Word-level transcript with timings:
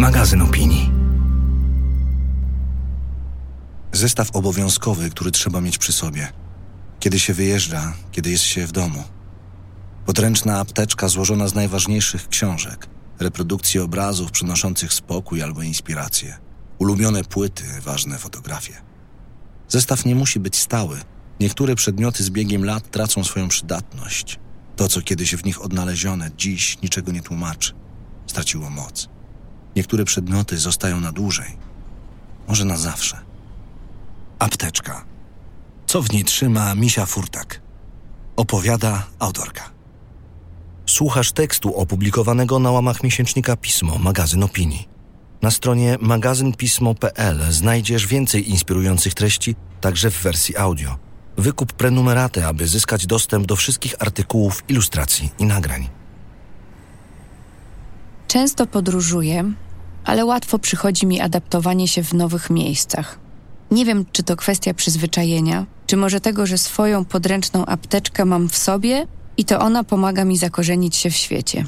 magazyn 0.00 0.42
opinii. 0.42 0.90
Zestaw 3.92 4.30
obowiązkowy, 4.36 5.10
który 5.10 5.30
trzeba 5.30 5.60
mieć 5.60 5.78
przy 5.78 5.92
sobie. 5.92 6.32
Kiedy 7.00 7.18
się 7.18 7.34
wyjeżdża, 7.34 7.92
kiedy 8.12 8.30
jest 8.30 8.44
się 8.44 8.66
w 8.66 8.72
domu. 8.72 9.04
Podręczna 10.06 10.60
apteczka 10.60 11.08
złożona 11.08 11.48
z 11.48 11.54
najważniejszych 11.54 12.28
książek, 12.28 12.88
reprodukcji 13.18 13.80
obrazów 13.80 14.30
przynoszących 14.30 14.92
spokój 14.92 15.42
albo 15.42 15.62
inspirację, 15.62 16.38
ulubione 16.78 17.24
płyty, 17.24 17.64
ważne 17.80 18.18
fotografie. 18.18 18.74
Zestaw 19.68 20.04
nie 20.04 20.14
musi 20.14 20.40
być 20.40 20.56
stały. 20.56 21.00
Niektóre 21.40 21.74
przedmioty 21.74 22.24
z 22.24 22.30
biegiem 22.30 22.64
lat 22.64 22.90
tracą 22.90 23.24
swoją 23.24 23.48
przydatność. 23.48 24.38
To, 24.76 24.88
co 24.88 25.02
kiedyś 25.02 25.34
w 25.34 25.44
nich 25.44 25.62
odnalezione, 25.62 26.30
dziś 26.36 26.82
niczego 26.82 27.12
nie 27.12 27.22
tłumaczy. 27.22 27.74
Straciło 28.26 28.70
moc. 28.70 29.19
Niektóre 29.76 30.04
przedmioty 30.04 30.58
zostają 30.58 31.00
na 31.00 31.12
dłużej, 31.12 31.56
może 32.48 32.64
na 32.64 32.76
zawsze. 32.76 33.18
Apteczka. 34.38 35.04
Co 35.86 36.02
w 36.02 36.12
niej 36.12 36.24
trzyma 36.24 36.74
Misia 36.74 37.06
Furtak? 37.06 37.60
Opowiada 38.36 39.06
autorka. 39.18 39.70
Słuchasz 40.86 41.32
tekstu 41.32 41.74
opublikowanego 41.74 42.58
na 42.58 42.70
łamach 42.70 43.02
miesięcznika 43.02 43.56
Pismo, 43.56 43.98
magazyn 43.98 44.42
opinii. 44.42 44.88
Na 45.42 45.50
stronie 45.50 45.96
magazynpismo.pl 46.00 47.52
znajdziesz 47.52 48.06
więcej 48.06 48.50
inspirujących 48.50 49.14
treści, 49.14 49.56
także 49.80 50.10
w 50.10 50.22
wersji 50.22 50.56
audio. 50.56 50.96
Wykup 51.36 51.72
prenumeratę, 51.72 52.46
aby 52.46 52.68
zyskać 52.68 53.06
dostęp 53.06 53.46
do 53.46 53.56
wszystkich 53.56 53.94
artykułów, 53.98 54.64
ilustracji 54.68 55.30
i 55.38 55.44
nagrań. 55.44 55.99
Często 58.30 58.66
podróżuję, 58.66 59.52
ale 60.04 60.24
łatwo 60.24 60.58
przychodzi 60.58 61.06
mi 61.06 61.20
adaptowanie 61.20 61.88
się 61.88 62.02
w 62.04 62.14
nowych 62.14 62.50
miejscach. 62.50 63.18
Nie 63.70 63.84
wiem, 63.84 64.04
czy 64.12 64.22
to 64.22 64.36
kwestia 64.36 64.74
przyzwyczajenia, 64.74 65.66
czy 65.86 65.96
może 65.96 66.20
tego, 66.20 66.46
że 66.46 66.58
swoją 66.58 67.04
podręczną 67.04 67.66
apteczkę 67.66 68.24
mam 68.24 68.48
w 68.48 68.56
sobie 68.56 69.06
i 69.36 69.44
to 69.44 69.60
ona 69.60 69.84
pomaga 69.84 70.24
mi 70.24 70.36
zakorzenić 70.36 70.96
się 70.96 71.10
w 71.10 71.16
świecie. 71.16 71.66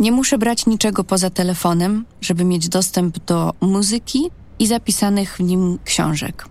Nie 0.00 0.12
muszę 0.12 0.38
brać 0.38 0.66
niczego 0.66 1.04
poza 1.04 1.30
telefonem, 1.30 2.04
żeby 2.20 2.44
mieć 2.44 2.68
dostęp 2.68 3.18
do 3.18 3.52
muzyki 3.60 4.30
i 4.58 4.66
zapisanych 4.66 5.36
w 5.36 5.40
nim 5.40 5.78
książek. 5.84 6.48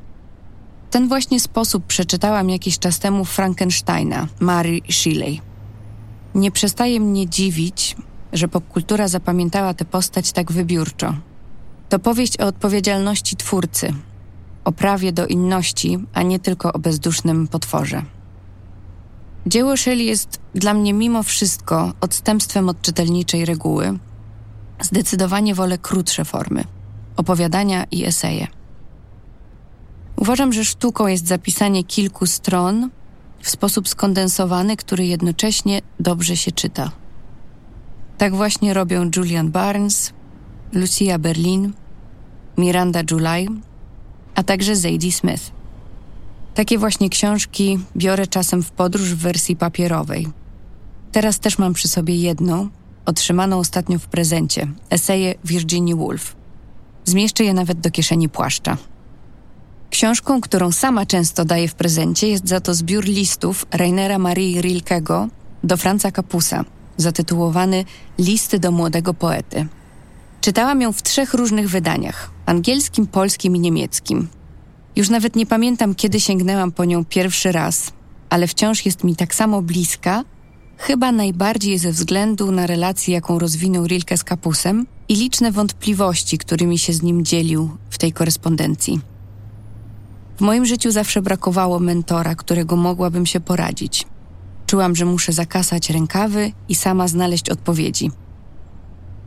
Ten 0.92 1.08
właśnie 1.08 1.40
sposób 1.40 1.86
przeczytałam 1.86 2.50
jakiś 2.50 2.80
czas 2.80 3.00
temu 3.00 3.26
Frankensteina 3.26 4.28
Mary 4.40 4.80
Shelley. 4.90 5.42
Nie 6.36 6.52
przestaje 6.52 7.00
mnie 7.00 7.30
dziwić, 7.30 7.96
że 8.38 8.48
popkultura 8.48 9.08
zapamiętała 9.08 9.74
tę 9.74 9.86
postać 9.86 10.32
tak 10.32 10.52
wybiórczo. 10.52 11.14
To 11.90 12.00
powieść 12.00 12.40
o 12.40 12.46
odpowiedzialności 12.46 13.36
twórcy, 13.36 13.94
o 14.64 14.72
prawie 14.72 15.12
do 15.12 15.28
inności, 15.28 16.00
a 16.14 16.22
nie 16.22 16.40
tylko 16.40 16.74
o 16.74 16.80
bezdusznym 16.80 17.48
potworze. 17.48 18.04
Dzieło 19.46 19.78
Shelley 19.78 20.06
jest 20.06 20.40
dla 20.56 20.74
mnie 20.74 20.94
mimo 20.94 21.24
wszystko 21.24 21.94
odstępstwem 22.02 22.70
od 22.70 22.82
czytelniczej 22.82 23.46
reguły. 23.46 24.00
Zdecydowanie 24.82 25.56
wolę 25.56 25.78
krótsze 25.78 26.26
formy 26.26 26.64
opowiadania 27.18 27.86
i 27.92 28.06
eseje. 28.06 28.48
Uważam, 30.16 30.54
że 30.54 30.66
sztuką 30.66 31.08
jest 31.08 31.28
zapisanie 31.28 31.84
kilku 31.84 32.26
stron 32.26 32.90
w 33.42 33.50
sposób 33.50 33.90
skondensowany, 33.90 34.78
który 34.78 35.06
jednocześnie 35.06 35.82
dobrze 36.00 36.38
się 36.38 36.52
czyta. 36.52 36.92
Tak 38.18 38.36
właśnie 38.36 38.74
robią 38.74 39.10
Julian 39.16 39.52
Barnes, 39.52 40.14
Lucia 40.74 41.20
Berlin, 41.20 41.74
Miranda 42.58 43.02
July, 43.12 43.48
a 44.36 44.44
także 44.44 44.76
Zadie 44.76 45.12
Smith. 45.12 45.52
Takie 46.54 46.78
właśnie 46.78 47.10
książki 47.10 47.80
biorę 47.96 48.28
czasem 48.28 48.64
w 48.64 48.72
podróż 48.72 49.14
w 49.14 49.18
wersji 49.18 49.56
papierowej. 49.56 50.28
Teraz 51.12 51.40
też 51.40 51.58
mam 51.58 51.74
przy 51.74 51.88
sobie 51.88 52.16
jedną, 52.16 52.70
otrzymaną 53.06 53.58
ostatnio 53.58 54.00
w 54.00 54.08
prezencie, 54.08 54.68
eseje 54.90 55.36
Virginia 55.46 55.96
Woolf. 55.96 56.36
Zmieszczę 57.06 57.44
je 57.44 57.54
nawet 57.54 57.80
do 57.80 57.92
kieszeni 57.92 58.30
płaszcza. 58.30 58.78
Książką, 59.90 60.42
którą 60.42 60.72
sama 60.72 61.06
często 61.06 61.46
daję 61.46 61.68
w 61.68 61.76
prezencie, 61.76 62.28
jest 62.28 62.48
za 62.48 62.60
to 62.60 62.74
zbiór 62.74 63.06
listów 63.06 63.66
Rainera 63.72 64.20
Marii 64.20 64.62
Rilkego 64.62 65.28
do 65.64 65.78
Franza 65.78 66.12
Kapusa, 66.12 66.66
zatytułowany 66.98 67.86
Listy 68.20 68.60
do 68.60 68.72
młodego 68.72 69.14
poety. 69.14 69.68
Czytałam 70.42 70.82
ją 70.82 70.92
w 70.92 71.04
trzech 71.04 71.34
różnych 71.34 71.70
wydaniach 71.70 72.32
angielskim, 72.46 73.08
polskim 73.08 73.56
i 73.56 73.60
niemieckim. 73.60 74.28
Już 74.96 75.10
nawet 75.10 75.36
nie 75.36 75.46
pamiętam, 75.46 75.96
kiedy 75.96 76.20
sięgnęłam 76.20 76.72
po 76.72 76.86
nią 76.86 77.06
pierwszy 77.06 77.52
raz, 77.52 77.92
ale 78.30 78.48
wciąż 78.48 78.86
jest 78.86 79.04
mi 79.04 79.16
tak 79.16 79.36
samo 79.36 79.62
bliska, 79.62 80.24
chyba 80.78 81.12
najbardziej 81.12 81.78
ze 81.78 81.92
względu 81.92 82.52
na 82.52 82.68
relację, 82.68 83.14
jaką 83.14 83.40
rozwinął 83.40 83.88
Rilke 83.88 84.18
z 84.18 84.24
Kapusem 84.24 84.86
i 85.10 85.16
liczne 85.16 85.52
wątpliwości, 85.52 86.38
którymi 86.38 86.80
się 86.80 86.94
z 86.94 87.02
nim 87.02 87.26
dzielił 87.26 87.70
w 87.90 87.98
tej 87.98 88.14
korespondencji. 88.14 89.00
W 90.38 90.42
moim 90.42 90.66
życiu 90.66 90.92
zawsze 90.92 91.22
brakowało 91.22 91.80
mentora, 91.80 92.36
którego 92.36 92.76
mogłabym 92.76 93.26
się 93.26 93.40
poradzić. 93.40 94.06
Czułam, 94.68 94.96
że 94.96 95.06
muszę 95.06 95.34
zakasać 95.34 95.90
rękawy 95.90 96.52
i 96.70 96.76
sama 96.76 97.08
znaleźć 97.08 97.50
odpowiedzi. 97.50 98.12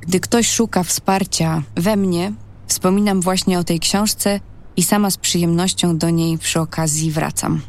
Gdy 0.00 0.20
ktoś 0.20 0.48
szuka 0.48 0.82
wsparcia 0.82 1.62
we 1.74 1.96
mnie, 1.96 2.32
wspominam 2.66 3.20
właśnie 3.20 3.58
o 3.58 3.64
tej 3.64 3.80
książce 3.80 4.40
i 4.76 4.82
sama 4.82 5.10
z 5.10 5.16
przyjemnością 5.16 5.98
do 5.98 6.10
niej 6.10 6.38
przy 6.38 6.60
okazji 6.60 7.10
wracam. 7.10 7.60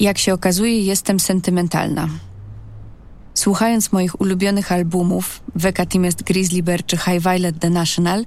Jak 0.00 0.18
się 0.18 0.34
okazuje, 0.34 0.80
jestem 0.80 1.20
sentymentalna. 1.20 2.08
Słuchając 3.34 3.92
moich 3.92 4.20
ulubionych 4.20 4.72
albumów 4.72 5.40
Wekatimest 5.54 6.22
Grizzly 6.22 6.62
Bear 6.62 6.84
czy 6.86 6.96
High 6.96 7.22
Violet 7.22 7.58
The 7.58 7.70
National, 7.70 8.24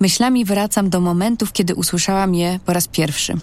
myślami 0.00 0.44
wracam 0.44 0.90
do 0.90 1.00
momentów, 1.00 1.52
kiedy 1.52 1.74
usłyszałam 1.74 2.34
je 2.34 2.60
po 2.64 2.72
raz 2.72 2.88
pierwszy. 2.88 3.34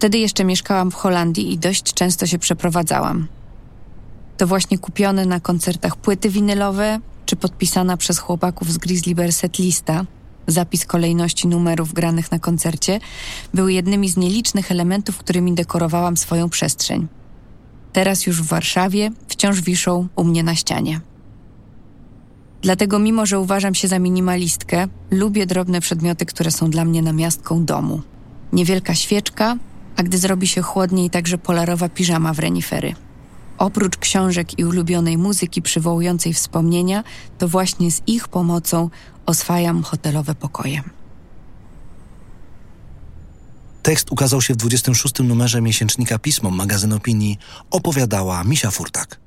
Wtedy 0.00 0.18
jeszcze 0.18 0.44
mieszkałam 0.44 0.90
w 0.90 0.94
Holandii 0.94 1.52
i 1.52 1.58
dość 1.58 1.94
często 1.94 2.26
się 2.26 2.38
przeprowadzałam. 2.38 3.28
To 4.36 4.46
właśnie 4.46 4.78
kupione 4.78 5.26
na 5.26 5.40
koncertach 5.40 5.96
płyty 5.96 6.30
winylowe, 6.30 7.00
czy 7.26 7.36
podpisana 7.36 7.96
przez 7.96 8.18
chłopaków 8.18 8.72
z 8.72 8.78
Grizzly 8.78 9.14
Bear 9.14 9.32
setlista, 9.32 10.04
zapis 10.46 10.86
kolejności 10.86 11.48
numerów 11.48 11.92
granych 11.92 12.32
na 12.32 12.38
koncercie, 12.38 13.00
były 13.54 13.72
jednymi 13.72 14.08
z 14.08 14.16
nielicznych 14.16 14.70
elementów, 14.70 15.18
którymi 15.18 15.52
dekorowałam 15.52 16.16
swoją 16.16 16.48
przestrzeń. 16.48 17.08
Teraz 17.92 18.26
już 18.26 18.42
w 18.42 18.46
Warszawie 18.46 19.10
wciąż 19.28 19.60
wiszą 19.60 20.08
u 20.16 20.24
mnie 20.24 20.42
na 20.42 20.54
ścianie. 20.54 21.00
Dlatego, 22.62 22.98
mimo 22.98 23.26
że 23.26 23.40
uważam 23.40 23.74
się 23.74 23.88
za 23.88 23.98
minimalistkę, 23.98 24.88
lubię 25.10 25.46
drobne 25.46 25.80
przedmioty, 25.80 26.26
które 26.26 26.50
są 26.50 26.70
dla 26.70 26.84
mnie 26.84 27.02
namiastką 27.02 27.64
domu. 27.64 28.00
Niewielka 28.52 28.94
świeczka, 28.94 29.56
a 30.00 30.02
gdy 30.02 30.18
zrobi 30.18 30.48
się 30.48 30.62
chłodniej, 30.62 31.10
także 31.10 31.38
polarowa 31.38 31.88
piżama 31.88 32.34
w 32.34 32.38
renifery. 32.38 32.94
Oprócz 33.58 33.96
książek 33.96 34.58
i 34.58 34.64
ulubionej 34.64 35.18
muzyki 35.18 35.62
przywołującej 35.62 36.34
wspomnienia, 36.34 37.04
to 37.38 37.48
właśnie 37.48 37.90
z 37.90 38.02
ich 38.06 38.28
pomocą 38.28 38.90
oswajam 39.26 39.82
hotelowe 39.82 40.34
pokoje. 40.34 40.82
Tekst 43.82 44.12
ukazał 44.12 44.42
się 44.42 44.54
w 44.54 44.56
26 44.56 45.14
numerze 45.18 45.60
miesięcznika 45.60 46.18
Pismo, 46.18 46.50
magazyn 46.50 46.92
opinii, 46.92 47.38
opowiadała 47.70 48.44
Misia 48.44 48.70
Furtak. 48.70 49.20